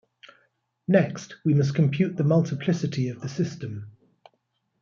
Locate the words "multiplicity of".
2.23-3.21